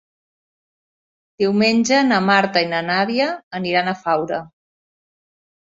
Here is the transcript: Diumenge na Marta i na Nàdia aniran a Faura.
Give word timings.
Diumenge 1.43 2.01
na 2.09 2.19
Marta 2.31 2.65
i 2.67 2.71
na 2.75 2.83
Nàdia 2.89 3.29
aniran 3.61 3.95
a 3.95 3.99
Faura. 4.05 4.45